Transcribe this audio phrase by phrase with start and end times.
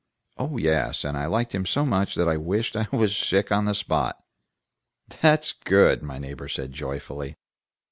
[0.35, 3.65] "Oh yes, and I liked him so much that I wished I was sick on
[3.65, 4.17] the spot!"
[5.21, 7.35] "That's good!" my neighbor said, joyfully.